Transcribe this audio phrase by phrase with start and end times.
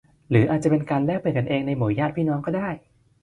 [0.29, 0.89] หรืออาจจะแลกเปลี่ยน
[1.37, 2.69] กันเองในหมู่ญาติพี่น้องก็ได้